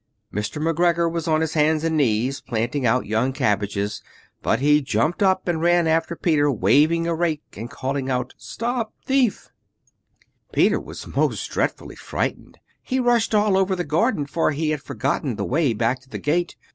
[0.33, 0.59] Mr.
[0.59, 4.01] McGregor was on his hands and knees planting out young cabbages,
[4.41, 8.95] but he jumped up and ran after Peter, waving a rake and calling out, 'Stop
[9.05, 9.51] thief!'
[10.51, 15.35] Peter was most dreadfully frightened; he rushed all over the garden, for he had forgotten
[15.35, 16.55] the way back to the gate.